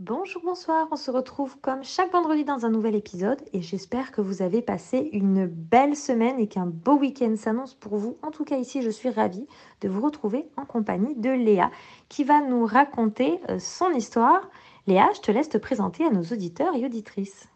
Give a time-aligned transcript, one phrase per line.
[0.00, 4.20] Bonjour, bonsoir, on se retrouve comme chaque vendredi dans un nouvel épisode et j'espère que
[4.20, 8.16] vous avez passé une belle semaine et qu'un beau week-end s'annonce pour vous.
[8.22, 9.48] En tout cas ici, je suis ravie
[9.80, 11.72] de vous retrouver en compagnie de Léa
[12.08, 14.48] qui va nous raconter euh, son histoire.
[14.86, 17.48] Léa, je te laisse te présenter à nos auditeurs et auditrices.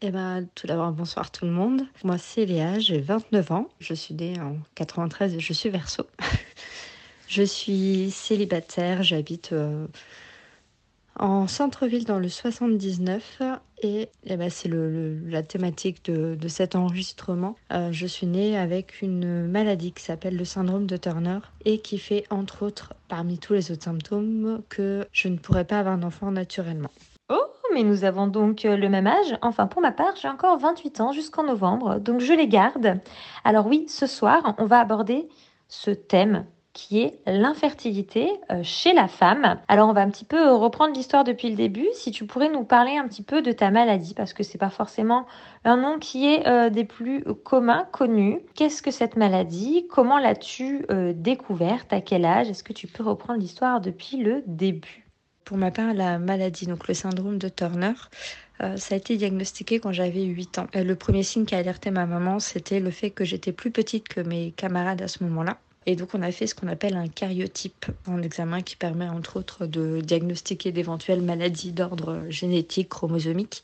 [0.00, 1.82] Eh ben, tout d'abord, bonsoir tout le monde.
[2.04, 3.68] Moi, c'est Léa, j'ai 29 ans.
[3.80, 6.04] Je suis née en 93 et je suis verso.
[7.28, 9.52] je suis célibataire, j'habite...
[9.52, 9.86] Euh,
[11.18, 13.42] en centre-ville dans le 79
[13.82, 17.56] et, eh ben, c'est la thématique de, cet enregistrement.
[17.72, 21.98] Euh, je suis née avec une maladie qui s'appelle le syndrome de Turner et qui
[21.98, 26.30] fait entre autres parmi tous les autres symptômes que je ne pourrais pas avoir d'enfant
[26.30, 26.90] naturellement.
[27.28, 29.36] Oh, mais nous avons donc euh, le même âge.
[29.42, 32.98] Enfin, pour ma part, j'ai encore 28 ans jusqu'en novembre, donc je les garde.
[33.44, 35.28] Alors oui, ce soir, on va aborder
[35.68, 36.46] ce thème
[36.76, 39.58] qui est l'infertilité euh, chez la femme.
[39.66, 41.88] Alors on va un petit peu reprendre l'histoire depuis le début.
[41.94, 44.68] Si tu pourrais nous parler un petit peu de ta maladie, parce que c'est pas
[44.68, 45.26] forcément
[45.64, 48.40] un nom qui est euh, des plus communs, connus.
[48.54, 49.86] Qu'est-ce que cette maladie?
[49.88, 51.94] Comment l'as-tu euh, découverte?
[51.94, 52.50] À quel âge?
[52.50, 55.06] Est-ce que tu peux reprendre l'histoire depuis le début?
[55.46, 57.94] Pour ma part, la maladie, donc le syndrome de Turner,
[58.58, 60.66] ça a été diagnostiqué quand j'avais 8 ans.
[60.74, 64.08] le premier signe qui a alerté ma maman, c'était le fait que j'étais plus petite
[64.08, 65.58] que mes camarades à ce moment-là.
[65.86, 69.38] Et donc on a fait ce qu'on appelle un cariotype en examen qui permet entre
[69.38, 73.62] autres de diagnostiquer d'éventuelles maladies d'ordre génétique, chromosomique.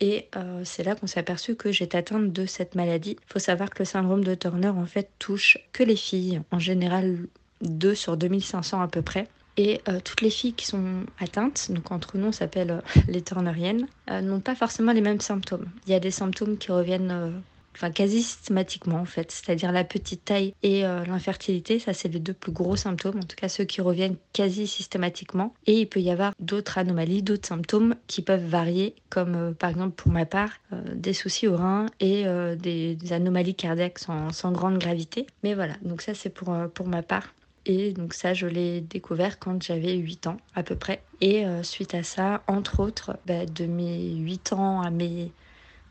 [0.00, 3.16] Et euh, c'est là qu'on s'est aperçu que j'étais atteinte de cette maladie.
[3.20, 6.58] Il faut savoir que le syndrome de Turner en fait touche que les filles, en
[6.58, 7.18] général
[7.62, 9.28] 2 sur 2500 à peu près.
[9.56, 13.22] Et euh, toutes les filles qui sont atteintes, donc entre nous on s'appelle euh, les
[13.22, 15.70] Turneriennes, n'ont pas forcément les mêmes symptômes.
[15.86, 17.40] Il y a des symptômes qui reviennent
[17.74, 22.20] enfin quasi systématiquement en fait, c'est-à-dire la petite taille et euh, l'infertilité, ça c'est les
[22.20, 25.54] deux plus gros symptômes, en tout cas ceux qui reviennent quasi systématiquement.
[25.66, 29.70] Et il peut y avoir d'autres anomalies, d'autres symptômes qui peuvent varier, comme euh, par
[29.70, 32.24] exemple pour ma part, euh, des soucis au rein et
[32.56, 35.26] des, anomalies cardiaques sans, sans, grande gravité.
[35.42, 37.34] Mais voilà, donc ça c'est pour, pour ma part.
[37.66, 41.02] Et donc ça, je l'ai découvert quand j'avais 8 ans à peu près.
[41.20, 45.30] Et suite à ça, entre autres, bah, de mes 8 ans à mes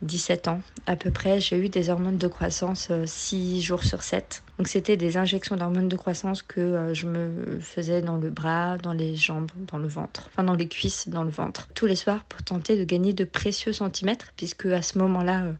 [0.03, 4.03] 17 ans à peu près, j'ai eu des hormones de croissance 6 euh, jours sur
[4.03, 4.43] 7.
[4.57, 8.77] Donc c'était des injections d'hormones de croissance que euh, je me faisais dans le bras,
[8.77, 11.95] dans les jambes, dans le ventre, enfin dans les cuisses, dans le ventre, tous les
[11.95, 15.53] soirs pour tenter de gagner de précieux centimètres, puisque à ce moment-là, euh,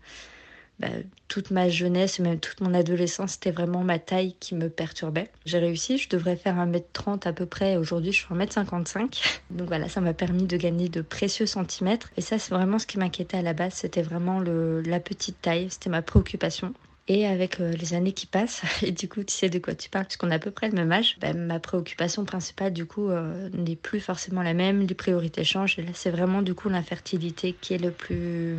[0.80, 0.88] bah,
[1.28, 5.30] toute ma jeunesse et même toute mon adolescence, c'était vraiment ma taille qui me perturbait.
[5.46, 7.78] J'ai réussi, je devrais faire 1m30 à peu près.
[7.78, 9.22] Aujourd'hui, je suis 1m55.
[9.52, 12.10] Donc voilà, ça m'a permis de gagner de précieux centimètres.
[12.18, 13.74] Et ça, c'est vraiment ce qui m'inquiétait à la base.
[13.74, 15.68] C'était vraiment le, la petite taille.
[15.70, 16.74] C'était ma préoccupation.
[17.10, 19.90] Et avec euh, les années qui passent, et du coup, tu sais de quoi tu
[19.90, 23.10] parles, puisqu'on a à peu près le même âge, bah, ma préoccupation principale, du coup,
[23.10, 24.82] euh, n'est plus forcément la même.
[24.82, 25.78] Les priorités changent.
[25.80, 28.56] Et là, c'est vraiment, du coup, l'infertilité qui est le plus,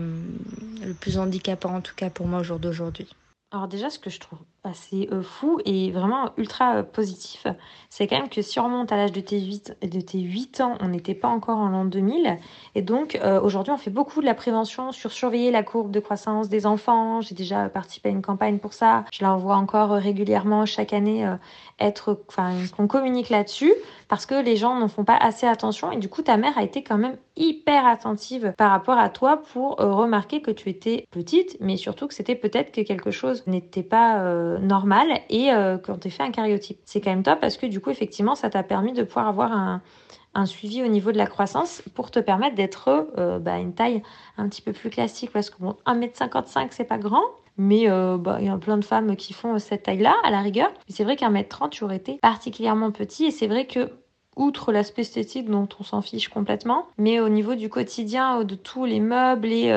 [0.84, 3.08] le plus handicapant, en tout cas pour moi, au jour d'aujourd'hui.
[3.50, 7.46] Alors déjà, ce que je trouve assez euh, fou et vraiment ultra positif,
[7.90, 10.60] c'est quand même que si on remonte à l'âge de tes 8, de tes 8
[10.60, 12.38] ans, on n'était pas encore en l'an 2000.
[12.74, 16.48] Et donc aujourd'hui, on fait beaucoup de la prévention sur surveiller la courbe de croissance
[16.48, 17.20] des enfants.
[17.20, 19.04] J'ai déjà participé à une campagne pour ça.
[19.12, 21.24] Je la vois encore régulièrement chaque année
[21.78, 23.74] être, enfin, qu'on communique là-dessus
[24.08, 25.90] parce que les gens n'en font pas assez attention.
[25.92, 29.42] Et du coup, ta mère a été quand même hyper attentive par rapport à toi
[29.52, 33.44] pour euh, remarquer que tu étais petite, mais surtout que c'était peut-être que quelque chose
[33.46, 36.78] n'était pas euh, normal et euh, qu'on t'ait fait un cariotype.
[36.84, 39.52] C'est quand même top parce que du coup, effectivement, ça t'a permis de pouvoir avoir
[39.52, 39.80] un,
[40.46, 44.02] suivi au niveau de la croissance pour te permettre d'être euh, bah, une taille
[44.36, 47.22] un petit peu plus classique parce que bon, 1m55 c'est pas grand
[47.56, 50.40] mais euh, bah, il y a plein de femmes qui font cette taille-là à la
[50.40, 50.72] rigueur.
[50.88, 53.92] C'est vrai qu'un mètre 30 tu aurais été particulièrement petit et c'est vrai que
[54.34, 58.84] outre l'aspect esthétique dont on s'en fiche complètement, mais au niveau du quotidien, de tous
[58.84, 59.70] les meubles et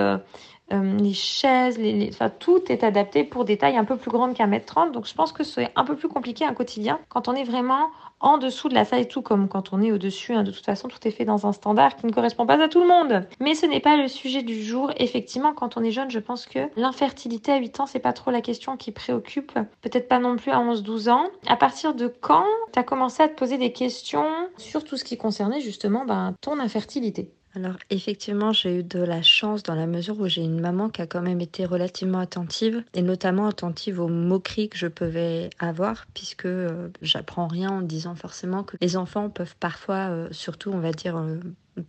[0.72, 4.66] les chaises, les, tout est adapté pour des tailles un peu plus grandes qu'un mètre
[4.66, 4.92] 30.
[4.92, 7.90] Donc je pense que c'est un peu plus compliqué un quotidien quand on est vraiment
[8.20, 10.34] en dessous de la taille, tout comme quand on est au-dessus.
[10.34, 12.68] Hein, de toute façon, tout est fait dans un standard qui ne correspond pas à
[12.68, 13.28] tout le monde.
[13.40, 14.92] Mais ce n'est pas le sujet du jour.
[14.98, 18.32] Effectivement, quand on est jeune, je pense que l'infertilité à 8 ans, c'est pas trop
[18.32, 19.54] la question qui préoccupe.
[19.82, 21.28] Peut-être pas non plus à 11-12 ans.
[21.48, 24.28] À partir de quand tu as commencé à te poser des questions
[24.58, 27.32] sur tout ce qui concernait justement ben, ton infertilité?
[27.58, 31.02] Alors effectivement, j'ai eu de la chance dans la mesure où j'ai une maman qui
[31.02, 36.06] a quand même été relativement attentive et notamment attentive aux moqueries que je pouvais avoir
[36.14, 40.78] puisque euh, j'apprends rien en disant forcément que les enfants peuvent parfois, euh, surtout on
[40.78, 41.40] va dire euh,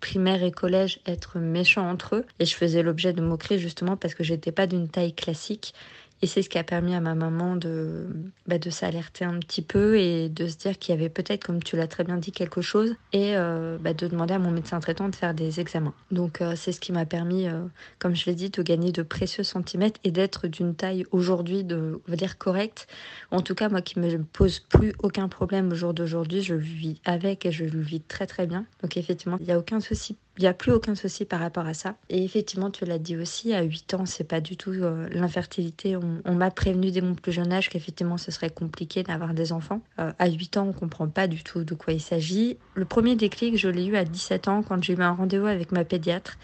[0.01, 2.25] primaire et collège, être méchants entre eux.
[2.39, 5.75] Et je faisais l'objet de moqueries justement parce que j'étais pas d'une taille classique
[6.21, 8.07] et c'est ce qui a permis à ma maman de,
[8.47, 11.63] bah, de s'alerter un petit peu et de se dire qu'il y avait peut-être, comme
[11.63, 14.81] tu l'as très bien dit, quelque chose et euh, bah, de demander à mon médecin
[14.81, 15.95] traitant de faire des examens.
[16.11, 17.63] Donc euh, c'est ce qui m'a permis, euh,
[17.99, 22.01] comme je l'ai dit, de gagner de précieux centimètres et d'être d'une taille aujourd'hui, de,
[22.07, 22.89] on va dire, correcte.
[23.31, 27.01] En tout cas, moi qui me pose plus aucun problème au jour d'aujourd'hui, je vis
[27.05, 28.67] avec et je le vis très très bien.
[28.83, 31.67] Donc effectivement, il n'y a aucun souci il n'y a plus aucun souci par rapport
[31.67, 31.97] à ça.
[32.09, 35.97] Et effectivement, tu l'as dit aussi, à 8 ans, c'est pas du tout euh, l'infertilité.
[35.97, 39.81] On, m'a prévenu dès mon plus jeune âge qu'effectivement, ce serait compliqué d'avoir des enfants.
[39.99, 42.57] Euh, à 8 ans, on comprend pas du tout de quoi il s'agit.
[42.75, 45.73] Le premier déclic, je l'ai eu à 17 ans quand j'ai eu un rendez-vous avec
[45.73, 46.39] ma pédiatre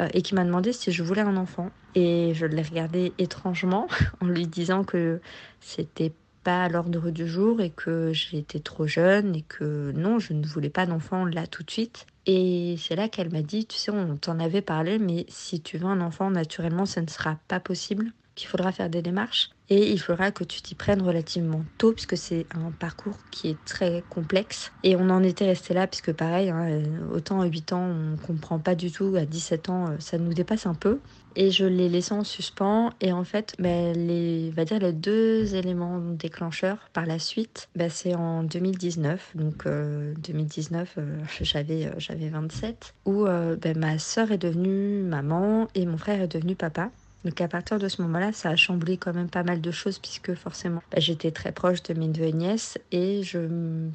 [0.00, 1.70] euh, et qui m'a demandé si je voulais un enfant.
[1.94, 3.88] Et je l'ai regardé étrangement
[4.22, 5.20] en lui disant que
[5.60, 6.12] c'était
[6.44, 10.46] pas à l'ordre du jour et que j'étais trop jeune et que non, je ne
[10.46, 12.06] voulais pas d'enfant là tout de suite.
[12.26, 15.78] Et c'est là qu'elle m'a dit, tu sais, on t'en avait parlé, mais si tu
[15.78, 19.50] veux un enfant, naturellement, ça ne sera pas possible, qu'il faudra faire des démarches.
[19.70, 23.64] Et il faudra que tu t'y prennes relativement tôt, puisque c'est un parcours qui est
[23.66, 24.72] très complexe.
[24.82, 28.16] Et on en était resté là, puisque pareil, hein, euh, autant à 8 ans, on
[28.16, 31.00] comprend pas du tout, à 17 ans, euh, ça nous dépasse un peu.
[31.36, 32.92] Et je l'ai laissé en suspens.
[33.02, 37.90] Et en fait, bah, les, va dire les deux éléments déclencheurs par la suite, bah,
[37.90, 39.32] c'est en 2019.
[39.34, 45.98] Donc 2019, euh, j'avais, j'avais 27, où bah, ma sœur est devenue maman et mon
[45.98, 46.90] frère est devenu papa.
[47.24, 49.98] Donc à partir de ce moment-là, ça a chamboulé quand même pas mal de choses
[49.98, 53.38] puisque forcément bah, j'étais très proche de mes deux nièces et je,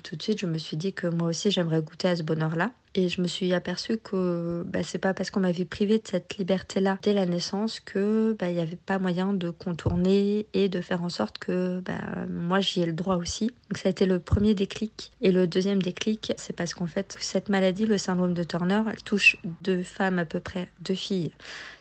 [0.04, 2.72] tout de suite je me suis dit que moi aussi j'aimerais goûter à ce bonheur-là.
[2.96, 6.38] Et je me suis aperçue que bah, c'est pas parce qu'on m'avait privé de cette
[6.38, 10.80] liberté-là dès la naissance que bah, il n'y avait pas moyen de contourner et de
[10.80, 11.82] faire en sorte que
[12.30, 13.48] moi j'y ai le droit aussi.
[13.48, 15.12] Donc ça a été le premier déclic.
[15.22, 19.02] Et le deuxième déclic, c'est parce qu'en fait cette maladie, le syndrome de Turner, elle
[19.02, 21.32] touche deux femmes à peu près, deux filles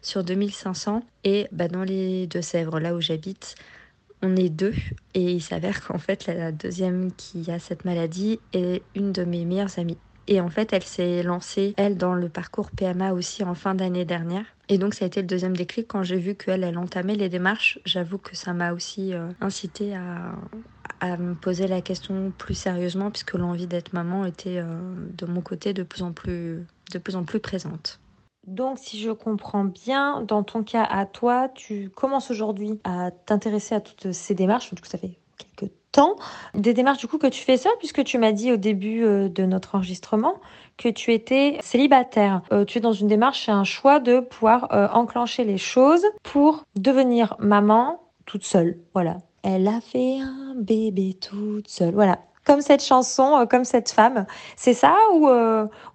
[0.01, 1.03] sur 2500.
[1.25, 3.55] Et bah, dans les Deux-Sèvres, là où j'habite,
[4.23, 4.75] on est deux
[5.15, 9.45] et il s'avère qu'en fait la deuxième qui a cette maladie est une de mes
[9.45, 9.99] meilleures amies.
[10.29, 14.05] Et en fait, elle s'est lancée, elle, dans le parcours PMA aussi en fin d'année
[14.05, 14.45] dernière.
[14.69, 17.29] Et donc, ça a été le deuxième déclic quand j'ai vu qu'elle, elle entamait les
[17.29, 17.81] démarches.
[17.85, 20.37] J'avoue que ça m'a aussi euh, incité à,
[21.01, 24.65] à, me poser la question plus sérieusement, puisque l'envie d'être maman était euh,
[25.17, 27.99] de mon côté de plus en plus, de plus, en plus présente.
[28.47, 33.75] Donc, si je comprends bien, dans ton cas à toi, tu commences aujourd'hui à t'intéresser
[33.75, 34.75] à toutes ces démarches.
[34.75, 36.17] Du coup, ça fait quelques temps.
[36.55, 39.29] Des démarches du coup que tu fais seule, puisque tu m'as dit au début euh,
[39.29, 40.35] de notre enregistrement
[40.77, 42.43] que tu étais célibataire.
[42.53, 46.05] Euh, tu es dans une démarche et un choix de pouvoir euh, enclencher les choses
[46.23, 48.79] pour devenir maman toute seule.
[48.95, 49.19] Voilà.
[49.45, 51.95] Elle a fait un bébé toute seule.
[51.95, 54.27] Voilà comme cette chanson, comme cette femme.
[54.57, 55.29] C'est ça ou,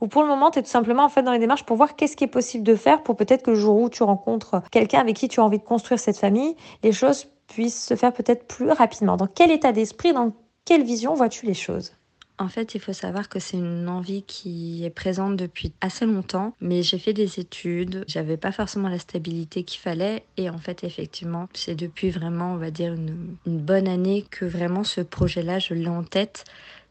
[0.02, 1.96] ou pour le moment, tu es tout simplement en fait dans les démarches pour voir
[1.96, 5.00] qu'est-ce qui est possible de faire pour peut-être que le jour où tu rencontres quelqu'un
[5.00, 8.48] avec qui tu as envie de construire cette famille, les choses puisse se faire peut-être
[8.48, 9.18] plus rapidement.
[9.18, 10.32] Dans quel état d'esprit, dans
[10.66, 11.94] quelle vision vois-tu les choses?
[12.40, 16.56] En fait, il faut savoir que c'est une envie qui est présente depuis assez longtemps,
[16.62, 20.84] mais j'ai fait des études, j'avais pas forcément la stabilité qu'il fallait, et en fait,
[20.84, 25.74] effectivement, c'est depuis vraiment, on va dire, une, bonne année que vraiment ce projet-là, je
[25.74, 26.44] l'ai en tête.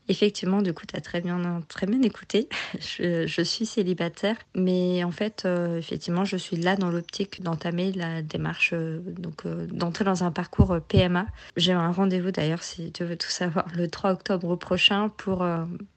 [0.09, 2.49] Effectivement, du coup, tu as très bien, très bien écouté.
[2.81, 8.23] Je, suis célibataire, mais en fait, euh, effectivement, je suis là dans l'optique d'entamer la
[8.23, 11.27] démarche, euh, donc euh, d'entrer dans un parcours PMA.
[11.57, 15.39] J'ai un rendez-vous d'ailleurs, si tu veux tout savoir, le 3 octobre prochain pour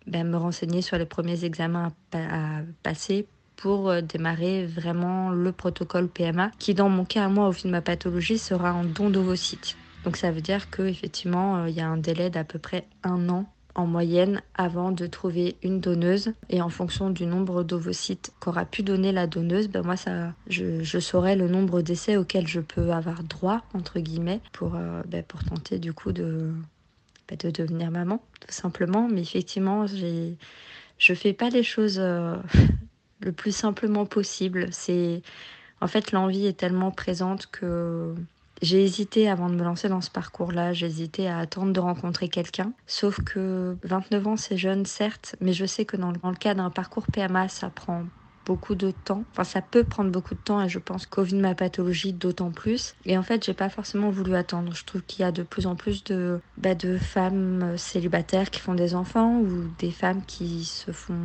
[0.08, 6.52] ben, me renseigner sur les premiers examens à, passer pour démarrer vraiment le protocole PMA,
[6.60, 9.76] qui dans mon cas, moi, au fil de ma pathologie, sera un don d'ovocytes.
[10.04, 13.46] Donc ça veut dire qu'effectivement, il y a un délai d'à peu près un an
[13.80, 16.34] en moyenne avant de trouver une donneuse.
[16.50, 20.84] Et en fonction du nombre d'ovocytes qu'aura pu donner la donneuse, ben moi ça, je,
[20.84, 25.24] je saurai le nombre d'essais auxquels je peux avoir droit, entre guillemets, pour, euh, ben
[25.24, 26.52] pour tenter du coup de,
[27.28, 29.08] ben de devenir maman, tout simplement.
[29.10, 30.36] Mais effectivement, j'ai,
[30.98, 32.36] je fais pas les choses euh,
[33.22, 34.68] le plus simplement possible.
[34.72, 35.22] C'est
[35.80, 38.14] en fait l'envie est tellement présente que
[38.62, 42.30] j'ai hésité avant de me lancer dans ce parcours-là, j'ai hésité à attendre de rencontrer
[42.30, 42.72] quelqu'un.
[42.88, 46.70] Sauf que 29 ans, c'est jeune, certes, mais je sais que dans le, cas d'un
[46.70, 48.04] parcours PMA, ça prend
[48.50, 49.26] beaucoup de temps.
[49.32, 52.14] Enfin, ça peut prendre beaucoup de temps et je pense qu'au vu de ma pathologie,
[52.14, 52.96] d'autant plus.
[53.06, 54.74] Et en fait, j'ai pas forcément voulu attendre.
[54.74, 58.60] Je trouve qu'il y a de plus en plus de, bah, de femmes célibataires qui
[58.60, 61.20] font des enfants ou des femmes qui se font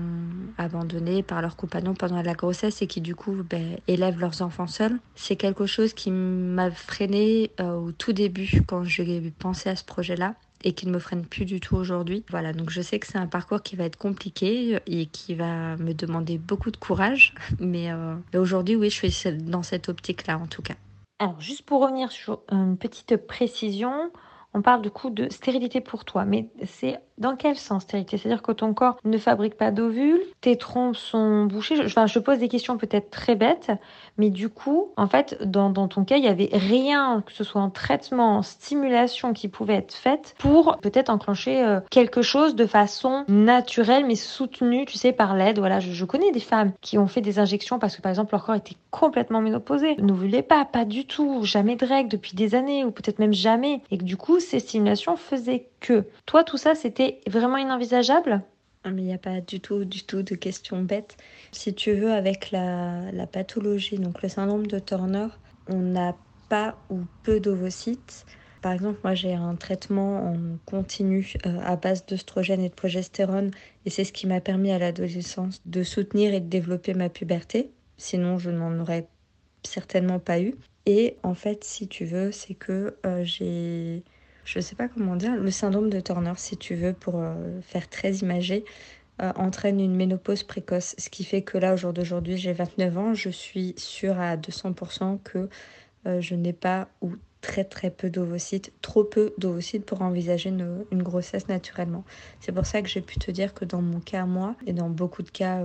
[0.59, 3.57] abandonner par leur compagnon pendant la grossesse et qui du coup bah,
[3.89, 5.01] élèvent leurs enfants seuls.
[5.15, 9.85] C'est quelque chose qui m'a freiné euh, au tout début quand j'ai pensé à ce
[9.85, 12.25] projet-là et qui ne me freine plus du tout aujourd'hui.
[12.31, 15.77] Voilà, donc je sais que c'est un parcours qui va être compliqué et qui va
[15.77, 20.47] me demander beaucoup de courage, mais, euh, aujourd'hui, oui, je suis dans cette optique-là en
[20.47, 20.75] tout cas.
[21.21, 24.11] Alors, juste pour revenir sur une petite précision,
[24.55, 28.19] on parle du coup de stérilité pour toi, mais c'est dans quel sens stérilité?
[28.19, 31.77] C'est-à-dire que ton corps ne fabrique pas d'ovules, tes trompes sont bouchées.
[31.77, 33.71] Je, enfin, je pose des questions peut-être très bêtes,
[34.19, 37.61] mais du coup, en fait, dans, ton cas, il y avait rien, que ce soit
[37.61, 42.67] en traitement, en stimulation, qui pouvait être faite pour peut-être enclencher euh, quelque chose de
[42.67, 45.59] façon naturelle, mais soutenue, tu sais, par l'aide.
[45.59, 48.33] Voilà, je, je, connais des femmes qui ont fait des injections parce que, par exemple,
[48.33, 52.55] leur corps était complètement ménopausé, n'ovulait pas, pas du tout, jamais de règles depuis des
[52.55, 56.07] années, ou peut-être même jamais, et que du coup, ces stimulations faisaient que.
[56.27, 58.43] Toi, tout ça, c'était vraiment inenvisageable?
[58.85, 61.17] Ah, mais il n'y a pas du tout, du tout de questions bêtes.
[61.53, 65.29] Si tu veux, avec la, la pathologie, donc le syndrome de Turner,
[65.69, 66.17] on n'a
[66.49, 68.27] pas ou peu d'ovocytes.
[68.61, 73.51] Par exemple, moi j'ai un traitement en continu euh, à base d'œstrogène et de progestérone
[73.85, 77.75] et c'est ce qui m'a permis à l'adolescence de soutenir et de développer ma puberté.
[77.99, 79.09] Sinon, je n'en aurais
[79.65, 80.55] certainement pas eu.
[80.87, 84.05] Et en fait, si tu veux, c'est que euh, j'ai
[84.45, 87.61] je ne sais pas comment dire, le syndrome de Turner, si tu veux, pour euh,
[87.63, 88.65] faire très imagé,
[89.23, 90.95] euh, entraîne une ménopause précoce.
[90.99, 94.37] Ce qui fait que là, au jour d'aujourd'hui, j'ai 29 ans, je suis sûre à
[94.37, 95.49] 200% que
[96.07, 101.03] euh, je n'ai pas ou très très peu d'ovocytes, trop peu d'ovocytes pour envisager une,
[101.03, 102.05] grossesse naturellement.
[102.41, 104.89] C'est pour ça que j'ai pu te dire que dans mon cas, moi, et dans
[104.89, 105.63] beaucoup de cas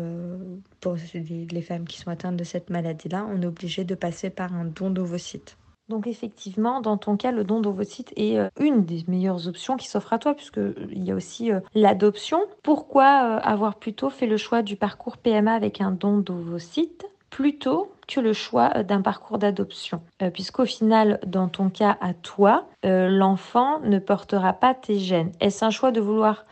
[0.81, 4.29] pour les, les femmes qui sont atteintes de cette maladie-là, on est obligé de passer
[4.29, 5.55] par un don d'ovocytes.
[5.89, 9.87] Donc effectivement, dans ton cas, le don d'ovocytes est euh, une des meilleures options qui
[9.87, 12.39] s'offre à toi, puisqu'il euh, y a aussi euh, l'adoption.
[12.61, 18.19] Pourquoi avoir plutôt fait le choix du parcours PMA avec un don d'ovocytes plutôt que
[18.19, 20.01] le choix d'un parcours d'adoption?
[20.33, 25.31] Puisqu'au final, dans ton cas à toi, l'enfant ne portera pas tes gènes.
[25.39, 26.45] Est-ce un choix de vouloir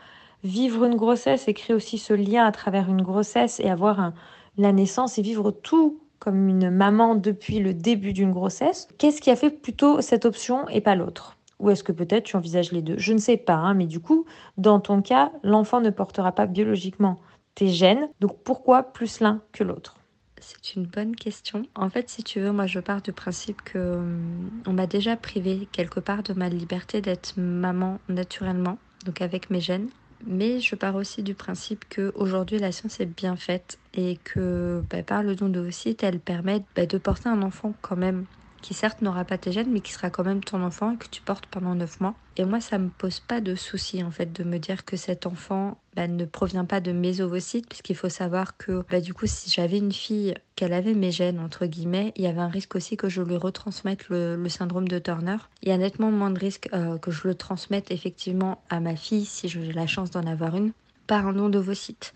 [0.44, 4.12] vivre une grossesse et créer aussi ce lien à travers une grossesse et avoir
[4.56, 8.88] la naissance et vivre tout comme une maman depuis le début d'une grossesse.
[8.98, 11.36] Qu'est-ce qui a fait plutôt cette option et pas l'autre?
[11.58, 12.98] Ou est-ce que peut-être tu envisages les deux?
[12.98, 16.46] Je ne sais pas, hein, mais du coup, dans ton cas, l'enfant ne portera pas
[16.46, 17.18] biologiquement
[17.54, 19.96] tes gènes, donc pourquoi plus l'un que l'autre?
[20.40, 21.64] C'est une bonne question.
[21.74, 25.16] En fait, si tu veux, moi je pars du principe que hum, on m'a déjà
[25.16, 29.88] privé quelque part de ma liberté d'être maman naturellement, donc avec mes gènes.
[30.26, 35.02] Mais je pars aussi du principe qu'aujourd'hui la science est bien faite et que bah,
[35.04, 38.26] par le don d'ovocytes, elle permet bah, de porter un enfant quand même
[38.60, 41.08] qui certes n'aura pas tes gènes, mais qui sera quand même ton enfant et que
[41.08, 42.14] tu portes pendant 9 mois.
[42.36, 45.26] Et moi, ça me pose pas de souci en fait de me dire que cet
[45.26, 49.26] enfant bah, ne provient pas de mes ovocytes, puisqu'il faut savoir que bah, du coup,
[49.26, 52.76] si j'avais une fille qu'elle avait mes gènes entre guillemets, il y avait un risque
[52.76, 55.36] aussi que je lui retransmette le, syndrome de Turner.
[55.62, 58.96] Il y a nettement moins de risque euh, que je le transmette effectivement à ma
[58.96, 60.72] fille si j'ai la chance d'en avoir une
[61.06, 62.14] par un don d'ovocytes.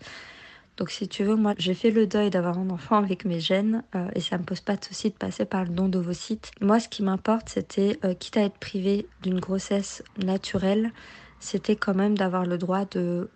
[0.77, 3.83] Donc si tu veux, moi j'ai fait le deuil d'avoir un enfant avec mes gènes
[3.95, 6.51] euh, et ça me pose pas de souci de passer par le don d'ovocytes.
[6.61, 10.91] Moi ce qui m'importe c'était, euh, quitte à être privé d'une grossesse naturelle,
[11.39, 13.29] c'était quand même d'avoir le droit de,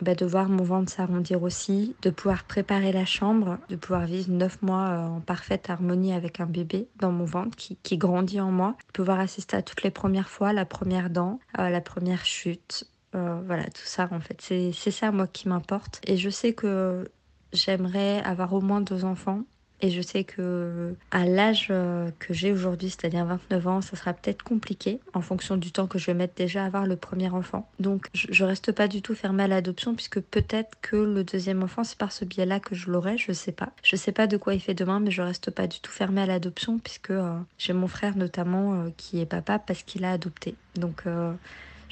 [0.00, 4.32] bah, de voir mon ventre s'arrondir aussi, de pouvoir préparer la chambre, de pouvoir vivre
[4.32, 8.40] neuf mois euh, en parfaite harmonie avec un bébé dans mon ventre qui, qui, grandit
[8.40, 12.24] en moi, de pouvoir assister à toutes les premières fois, la première dent, la première
[12.24, 14.40] chute, euh, voilà, tout ça en fait.
[14.40, 16.00] C'est ça moi qui m'importe.
[16.06, 17.10] Et je sais que
[17.52, 19.42] j'aimerais avoir au moins deux enfants.
[19.84, 24.12] Et je sais que à l'âge euh, que j'ai aujourd'hui, c'est-à-dire 29 ans, ça sera
[24.12, 27.28] peut-être compliqué en fonction du temps que je vais mettre déjà à avoir le premier
[27.30, 27.68] enfant.
[27.80, 31.82] Donc je, reste pas du tout fermée à l'adoption puisque peut-être que le deuxième enfant,
[31.82, 33.70] c'est par ce biais-là que je l'aurai, je sais pas.
[33.82, 36.22] Je sais pas de quoi il fait demain, mais je reste pas du tout fermée
[36.22, 40.54] à l'adoption puisque euh, j'ai mon frère notamment qui est papa parce qu'il a adopté.
[40.76, 41.02] Donc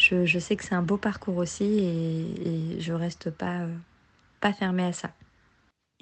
[0.00, 3.74] je, sais que c'est un beau parcours aussi et, et je reste pas, euh,
[4.40, 5.10] pas fermée à ça.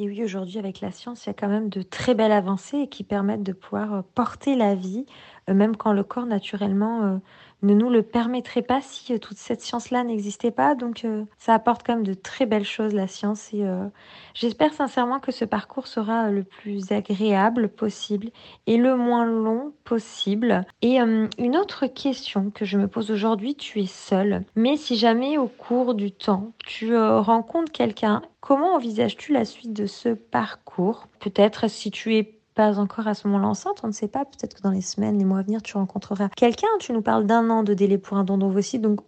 [0.01, 2.87] Et oui, aujourd'hui, avec la science, il y a quand même de très belles avancées
[2.89, 5.07] qui permettent de pouvoir euh, porter la vie,
[5.51, 7.21] euh, même quand le corps naturellement
[7.63, 10.75] ne nous le permettrait pas si euh, toute cette science-là n'existait pas.
[10.75, 13.53] Donc euh, ça apporte quand même de très belles choses, la science.
[13.53, 13.87] Et euh,
[14.35, 18.31] j'espère sincèrement que ce parcours sera le plus agréable possible
[18.67, 20.65] et le moins long possible.
[20.83, 24.45] Et une autre question que je me pose aujourd'hui, tu es seule.
[24.55, 29.87] Mais si jamais au cours du temps, tu rencontres quelqu'un, comment envisages-tu la suite de
[29.87, 31.07] ce parcours?
[31.21, 34.25] Peut-être si tu es pas encore à ce moment-là enceinte, on ne sait pas.
[34.25, 36.67] Peut-être que dans les semaines, les mois à venir, tu rencontreras quelqu'un.
[36.81, 38.99] Tu nous parles d'un an de délai pour un don d'ovocyte, donc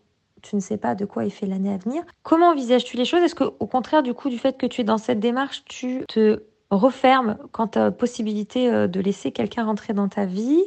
[0.41, 2.05] tu ne sais pas de quoi est fait l'année à venir.
[2.23, 3.23] Comment envisages-tu les choses?
[3.23, 6.05] Est-ce que, au contraire, du coup, du fait que tu es dans cette démarche, tu
[6.07, 10.63] te refermes quant à possibilité euh, de laisser quelqu'un rentrer dans ta vie?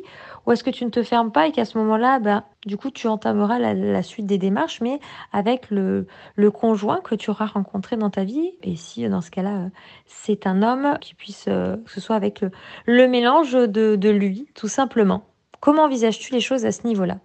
[0.46, 2.92] Ou est-ce que tu ne te fermes pas et qu'à ce moment-là, bah, du coup,
[2.92, 5.00] tu entameras la, suite des démarches, mais
[5.32, 8.52] avec le, le, conjoint que tu auras rencontré dans ta vie?
[8.62, 9.70] Et si, dans ce cas-là,
[10.06, 12.52] c'est un homme qui puisse, euh, que ce soit avec le,
[12.86, 15.24] le mélange de, de lui, tout simplement.
[15.62, 17.20] Comment envisages-tu les choses à ce niveau-là?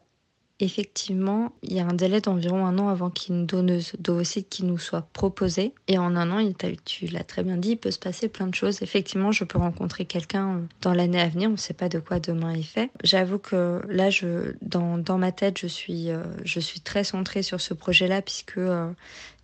[0.60, 4.78] Effectivement, il y a un délai d'environ un an avant qu'une donneuse d'ovocytes qui nous
[4.78, 5.72] soit proposée.
[5.86, 6.52] Et en un an,
[6.84, 8.82] tu l'as très bien dit, il peut se passer plein de choses.
[8.82, 11.48] Effectivement, je peux rencontrer quelqu'un euh, dans l'année à venir.
[11.48, 12.90] On ne sait pas de quoi demain est fait.
[13.04, 17.42] J'avoue que là, je, dans, dans ma tête, je suis, euh, je suis très centrée
[17.42, 18.90] sur ce projet-là puisque euh,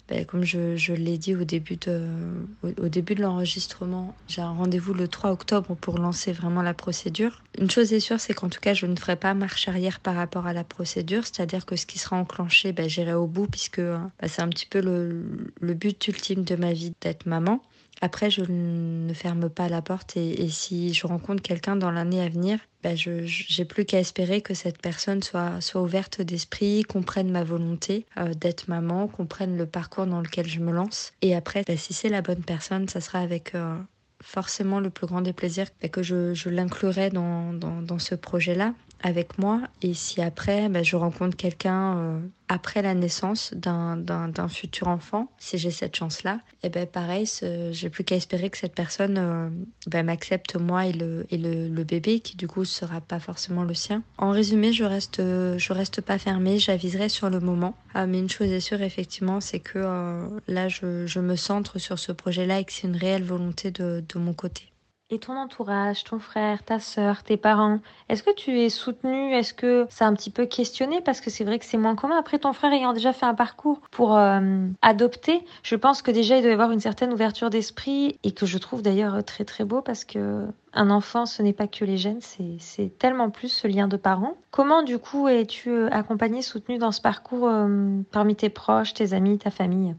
[0.08, 5.74] ben, comme je, l'ai dit au début de, l'enregistrement, j'ai un rendez-vous le 3 octobre
[5.74, 7.42] pour lancer vraiment la procédure.
[7.58, 10.14] Une chose est sûre, c'est qu'en tout cas, je ne ferai pas marche arrière par
[10.14, 13.80] rapport à la procédure, c'est-à-dire que ce qui sera enclenché, ben, j'irai au bout puisque
[13.80, 17.62] ben, c'est un petit peu le but ultime de ma vie d'être maman.
[18.04, 22.28] Après, je ne ferme pas la porte et, si je rencontre quelqu'un dans l'année à
[22.28, 23.22] venir, ben je
[23.58, 28.34] n'ai plus qu'à espérer que cette personne soit, soit ouverte d'esprit, comprenne ma volonté euh,
[28.34, 31.12] d'être maman, comprenne le parcours dans lequel je me lance.
[31.22, 33.74] Et après, ben, si c'est la bonne personne, ça sera avec euh,
[34.22, 38.74] forcément le plus grand des plaisirs ben, que je, je l'inclurai dans, dans ce projet-là
[39.04, 39.60] avec moi.
[39.82, 42.18] Et si après, ben, je rencontre quelqu'un euh,
[42.48, 47.28] après la naissance d'un futur enfant, si j'ai cette chance-là, et eh ben pareil,
[47.70, 49.48] j'ai plus qu'à espérer que cette personne euh,
[49.86, 53.62] ben, m'accepte moi et, le, et le, le, bébé, qui du coup sera pas forcément
[53.62, 54.02] le sien.
[54.16, 57.76] En résumé, je reste, je reste pas fermée, j'aviserai sur le moment.
[57.92, 61.78] Ah, mais une chose est sûre, effectivement, c'est que euh, là, je, je, me centre
[61.78, 64.73] sur ce projet-là et que c'est une réelle volonté de, de mon côté.
[65.10, 69.34] Et ton entourage, ton frère, ta sœur, tes parents, est-ce que tu es soutenu?
[69.34, 71.02] Est-ce que a un petit peu questionné?
[71.02, 72.16] Parce que c'est vrai que c'est moins commun.
[72.18, 76.38] Après, ton frère ayant déjà fait un parcours pour euh, adopter, je pense que déjà
[76.38, 79.64] il doit y avoir une certaine ouverture d'esprit et que je trouve d'ailleurs très très
[79.64, 82.20] beau parce que un enfant, ce n'est pas que les gènes,
[82.58, 84.36] c'est tellement plus ce lien de parents.
[84.50, 89.12] Comment du coup es-tu euh, accompagné, soutenu dans ce parcours euh, parmi tes proches, tes
[89.12, 89.94] amis, ta famille?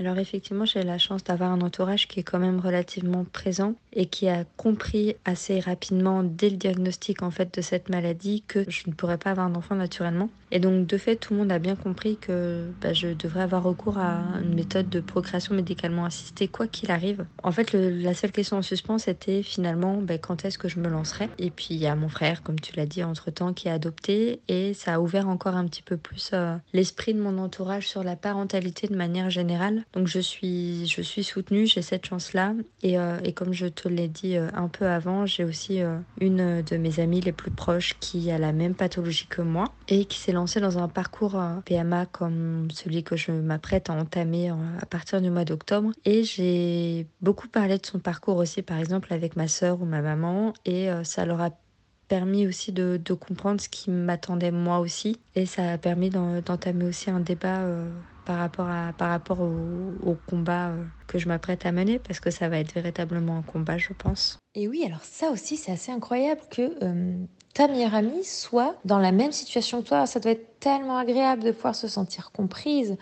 [0.00, 4.06] Alors effectivement, j'ai la chance d'avoir un entourage qui est quand même relativement présent et
[4.06, 8.84] qui a compris assez rapidement dès le diagnostic en fait de cette maladie que je
[8.86, 10.30] ne pourrais pas avoir d'enfant naturellement.
[10.52, 13.62] Et donc de fait, tout le monde a bien compris que bah, je devrais avoir
[13.62, 17.24] recours à une méthode de procréation médicalement assistée quoi qu'il arrive.
[17.42, 20.88] En fait, la seule question en suspens était finalement bah, quand est-ce que je me
[20.88, 21.28] lancerais.
[21.38, 24.40] Et puis il y a mon frère, comme tu l'as dit entre-temps, qui a adopté
[24.48, 28.02] et ça a ouvert encore un petit peu plus euh, l'esprit de mon entourage sur
[28.02, 29.84] la parentalité de manière générale.
[29.92, 30.86] Donc je suis,
[31.22, 32.54] soutenue, j'ai cette chance-là.
[32.82, 36.62] Et, euh, comme je te l'ai dit euh, un peu avant, j'ai aussi euh, une
[36.62, 40.18] de mes amies les plus proches qui a la même pathologie que moi et qui
[40.18, 45.20] s'est lancée dans un parcours PMA comme celui que je m'apprête à entamer à partir
[45.20, 45.90] du mois d'octobre.
[46.04, 50.02] Et j'ai beaucoup parlé de son parcours aussi, par exemple avec ma sœur ou ma
[50.02, 51.50] maman, et ça leur a
[52.10, 55.18] permis aussi de, comprendre ce qui m'attendait moi aussi.
[55.36, 57.64] Et ça a permis d'entamer aussi un débat
[58.24, 62.30] par rapport, à, par rapport au, combat euh, que je m'apprête à mener, parce que
[62.30, 64.38] ça va être véritablement un combat, je pense.
[64.54, 67.16] Et oui, alors ça aussi, c'est assez incroyable que euh,
[67.54, 70.06] ta meilleure amie soit dans la même situation que toi.
[70.06, 72.96] Ça doit être tellement agréable de pouvoir se sentir comprise,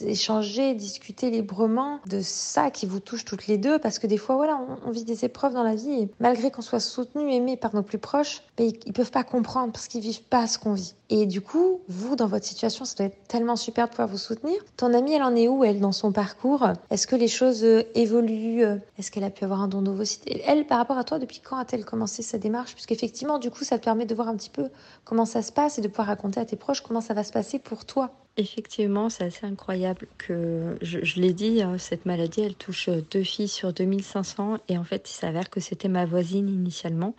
[0.00, 4.36] échanger, discuter librement de ça qui vous touche toutes les deux, parce que des fois,
[4.36, 7.74] voilà, on, vit des épreuves dans la vie, et malgré qu'on soit soutenu, aimé par
[7.74, 10.94] nos plus proches, ben, ils, peuvent pas comprendre parce qu'ils vivent pas ce qu'on vit.
[11.10, 14.18] Et du coup, vous, dans votre situation, ça doit être tellement super de pouvoir vous
[14.18, 14.56] soutenir.
[14.76, 16.66] Ton amie, elle en est où, elle, dans son parcours?
[16.90, 18.64] Est-ce que les choses euh, évoluent
[18.98, 21.58] Est-ce qu'elle a pu avoir un don d'ovocyte Elle, par rapport à toi, depuis quand
[21.58, 22.72] a-t-elle commencé sa démarche?
[22.72, 24.70] Puisqu'effectivement, du coup, ça te permet de voir un petit peu
[25.04, 27.32] comment ça se passe et de pouvoir raconter à tes proches comment ça va se
[27.32, 28.12] passer pour toi.
[28.36, 33.48] Effectivement, c'est assez incroyable que, je, l'ai dit, hein, cette maladie, elle touche deux filles
[33.48, 37.14] sur 2500 et en fait, il s'avère que c'était ma voisine initialement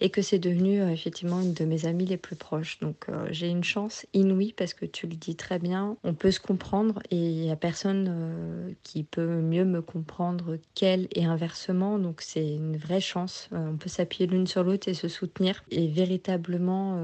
[0.00, 2.78] et que c'est devenu euh, effectivement une de mes amies les plus proches.
[2.80, 6.30] Donc euh, j'ai une chance inouïe parce que tu le dis très bien, on peut
[6.30, 11.24] se comprendre et il n'y a personne euh, qui peut mieux me comprendre qu'elle et
[11.24, 11.98] inversement.
[11.98, 13.48] Donc c'est une vraie chance.
[13.52, 16.98] on peut s'appuyer l'une sur l'autre et se soutenir et véritablement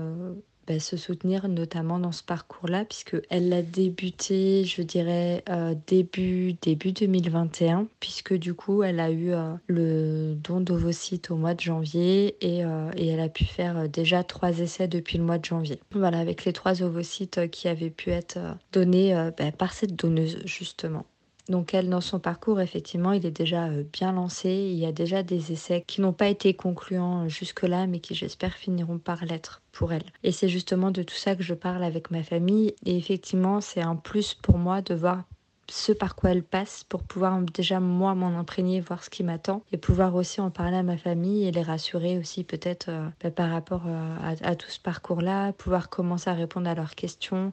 [0.66, 6.54] bah, se soutenir notamment dans ce parcours-là, puisque elle l'a débuté, je dirais, euh, début,
[6.54, 11.60] début 2021, puisque du coup, elle a eu euh, le don d'ovocytes au mois de
[11.60, 12.64] janvier et,
[12.96, 15.80] et, elle a pu faire déjà trois essais depuis le mois de janvier.
[15.92, 18.38] Voilà, avec les trois ovocytes qui avaient pu être
[18.72, 21.04] donnés bah, par cette donneuse, justement.
[21.48, 24.48] Donc elle, dans son parcours, effectivement, il est déjà euh, bien lancé.
[24.50, 28.54] Il y a déjà des essais qui n'ont pas été concluants jusque-là, mais qui, j'espère,
[28.54, 30.04] finiront par l'être pour elle.
[30.22, 32.74] Et c'est justement de tout ça que je parle avec ma famille.
[32.86, 35.24] Et effectivement, c'est un plus pour moi de voir
[35.70, 39.62] ce par quoi elle passe pour pouvoir déjà moi m'en imprégner, voir ce qui m'attend
[39.72, 43.30] et pouvoir aussi en parler à ma famille et les rassurer aussi peut-être euh, bah,
[43.30, 47.52] par rapport euh, à, à, tout ce parcours-là, pouvoir commencer à répondre à leurs questions,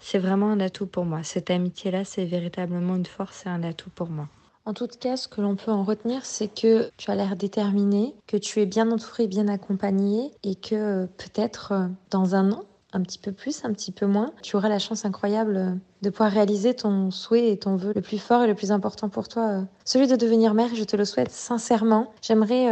[0.00, 1.22] c'est vraiment un atout pour moi.
[1.22, 4.28] Cette amitié-là, c'est véritablement une force et un atout pour moi.
[4.68, 8.14] En tout cas, ce que l'on peut en retenir, c'est que tu as l'air déterminé,
[8.26, 12.64] que tu es bien entouré, bien accompagné et que euh, peut-être euh, dans un an,
[12.92, 15.70] un petit peu plus, un petit peu moins, tu auras la chance incroyable euh,
[16.02, 19.08] de pouvoir réaliser ton souhait et ton vœu le plus fort et le plus important
[19.08, 20.74] pour toi, celui de devenir mère.
[20.74, 22.12] Je te le souhaite sincèrement.
[22.20, 22.68] J'aimerais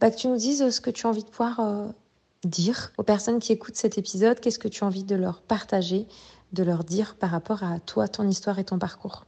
[0.00, 1.60] bah, que tu nous dises ce que tu as envie de pouvoir
[2.44, 6.06] dire aux personnes qui écoutent cet épisode, qu'est-ce que tu as envie de leur partager
[6.52, 9.27] de leur dire par rapport à toi, ton histoire et ton parcours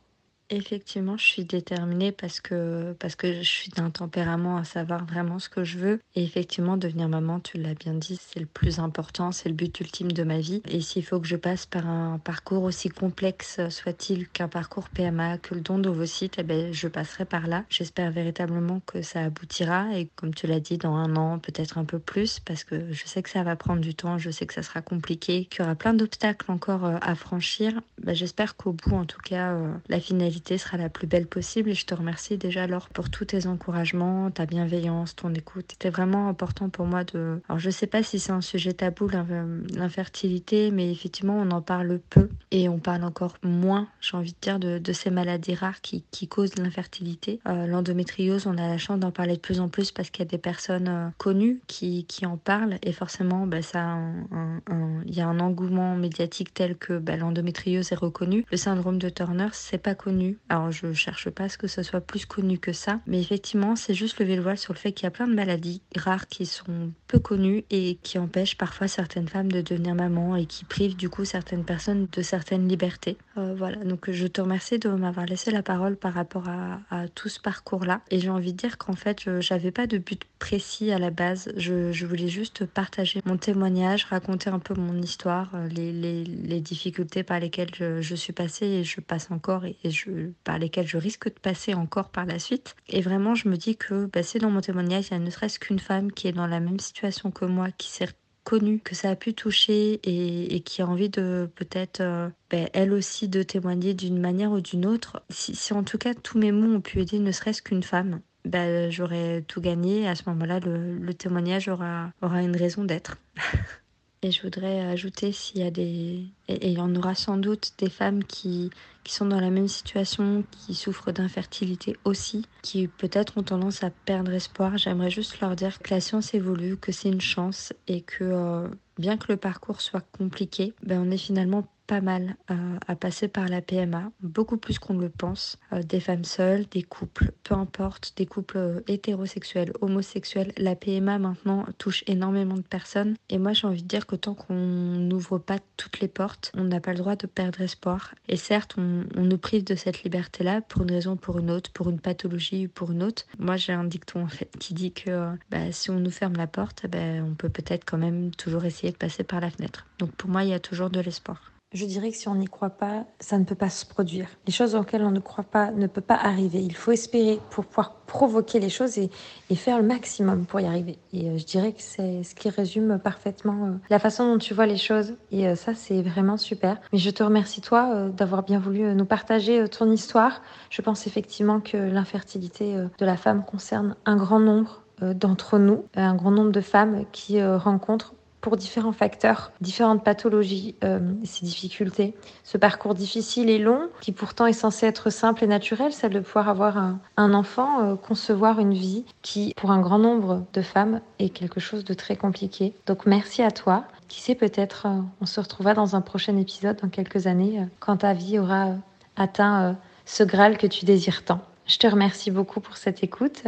[0.52, 5.38] Effectivement, je suis déterminée parce que, parce que je suis d'un tempérament à savoir vraiment
[5.38, 6.00] ce que je veux.
[6.16, 9.78] Et effectivement, devenir maman, tu l'as bien dit, c'est le plus important, c'est le but
[9.78, 10.60] ultime de ma vie.
[10.68, 15.38] Et s'il faut que je passe par un parcours aussi complexe soit-il qu'un parcours PMA,
[15.38, 17.64] que le don d'ovocytes, eh ben, je passerai par là.
[17.68, 19.86] J'espère véritablement que ça aboutira.
[19.94, 23.06] Et comme tu l'as dit, dans un an, peut-être un peu plus, parce que je
[23.06, 25.62] sais que ça va prendre du temps, je sais que ça sera compliqué, qu'il y
[25.62, 27.80] aura plein d'obstacles encore euh, à franchir.
[28.02, 31.70] Ben, j'espère qu'au bout, en tout cas, euh, la finalité sera la plus belle possible.
[31.70, 35.66] Et je te remercie déjà, Laure, pour tous tes encouragements, ta bienveillance, ton écoute.
[35.70, 37.40] C'était vraiment important pour moi de.
[37.48, 42.00] Alors, je sais pas si c'est un sujet tabou, l'infertilité, mais effectivement, on en parle
[42.10, 46.04] peu et on parle encore moins, j'ai envie de dire, de, ces maladies rares qui,
[46.28, 47.40] causent l'infertilité.
[47.48, 50.28] Euh, l'endométriose, on a la chance d'en parler de plus en plus parce qu'il y
[50.28, 55.40] a des personnes euh, connues qui, en parlent et forcément, bah, il y a un
[55.40, 58.44] engouement médiatique tel que bah, l'endométriose est reconnue.
[58.50, 61.82] Le syndrome de Turner, c'est pas connu alors je cherche pas à ce que ce
[61.82, 64.92] soit plus connu que ça, mais effectivement c'est juste lever le voile sur le fait
[64.92, 68.88] qu'il y a plein de maladies rares qui sont peu connues et qui empêchent parfois
[68.88, 73.16] certaines femmes de devenir maman et qui privent du coup certaines personnes de certaines libertés.
[73.36, 77.28] Euh, voilà, donc je te remercie de m'avoir laissé la parole par rapport à, tout
[77.28, 78.00] ce parcours-là.
[78.10, 81.52] Et j'ai envie de dire qu'en fait, j'avais pas de but précis à la base.
[81.56, 87.40] Je, voulais juste partager mon témoignage, raconter un peu mon histoire, euh, les, difficultés par
[87.40, 91.38] lesquelles je, suis passée et je passe encore et, je, par lesquelles je risque de
[91.38, 92.74] passer encore par la suite.
[92.88, 95.30] Et vraiment, je me dis que bah, si dans mon témoignage, il y a ne
[95.30, 98.08] serait-ce qu'une femme qui est dans la même situation que moi, qui s'est
[98.44, 102.92] connue, que ça a pu toucher et, qui a envie de peut-être euh, ben, elle
[102.92, 105.22] aussi de témoigner d'une manière ou d'une autre.
[105.30, 108.90] Si, en tout cas tous mes mots ont pu aider ne serait-ce qu'une femme, ben,
[108.90, 110.08] j'aurais tout gagné.
[110.08, 113.18] À ce moment-là, le, témoignage aura, aura une raison d'être.
[114.22, 116.26] Et je voudrais ajouter s'il y a des...
[116.48, 118.70] Et il y en aura sans doute des femmes qui,
[119.02, 123.88] qui sont dans la même situation, qui souffrent d'infertilité aussi, qui peut-être ont tendance à
[123.88, 124.76] perdre espoir.
[124.76, 128.68] J'aimerais juste leur dire que la science évolue, que c'est une chance et que euh,
[128.98, 133.26] bien que le parcours soit compliqué, ben on est finalement pas mal euh, à passer
[133.26, 135.58] par la PMA, beaucoup plus qu'on le pense.
[135.72, 140.52] Euh, des femmes seules, des couples, peu importe, des couples euh, hétérosexuels, homosexuels.
[140.56, 143.16] La PMA maintenant touche énormément de personnes.
[143.28, 146.62] Et moi j'ai envie de dire que tant qu'on n'ouvre pas toutes les portes, on
[146.62, 148.14] n'a pas le droit de perdre espoir.
[148.28, 151.72] Et certes, on, nous prive de cette liberté-là pour une raison ou pour une autre,
[151.72, 153.24] pour une pathologie ou pour une autre.
[153.40, 156.46] Moi j'ai un dicton en fait qui dit que bah, si on nous ferme la
[156.46, 156.98] porte, bah,
[157.28, 159.88] on peut peut-être quand même toujours essayer de passer par la fenêtre.
[159.98, 161.50] Donc pour moi il y a toujours de l'espoir.
[161.72, 164.26] Je dirais que si on n'y croit pas, ça ne peut pas se produire.
[164.44, 166.58] Les choses auxquelles on ne croit pas ne peuvent pas arriver.
[166.58, 169.08] Il faut espérer pour pouvoir provoquer les choses et,
[169.54, 170.98] faire le maximum pour y arriver.
[171.12, 174.52] Et euh, je dirais que c'est ce qui résume parfaitement euh, la façon dont tu
[174.52, 175.14] vois les choses.
[175.30, 176.80] Et euh, ça, c'est vraiment super.
[176.92, 180.42] Mais je te remercie, toi, d'avoir bien voulu nous partager ton histoire.
[180.70, 186.16] Je pense effectivement que l'infertilité de la femme concerne un grand nombre d'entre nous, un
[186.16, 192.14] grand nombre de femmes qui rencontrent pour différents facteurs, différentes pathologies, euh, ces difficultés.
[192.44, 196.20] Ce parcours difficile et long, qui pourtant est censé être simple et naturel, c'est de
[196.20, 197.00] pouvoir avoir un,
[197.34, 201.84] enfant, euh, concevoir une vie qui, pour un grand nombre de femmes, est quelque chose
[201.84, 202.74] de très compliqué.
[202.86, 203.84] Donc merci à toi.
[204.08, 207.98] Qui sait, peut-être euh, on se retrouvera dans un prochain épisode dans quelques années, quand
[207.98, 208.70] ta vie aura
[209.16, 211.40] atteint ce Graal que tu désires tant.
[211.66, 213.44] Je te remercie beaucoup pour cette écoute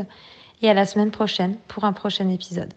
[0.60, 2.72] et à la semaine prochaine pour un prochain épisode.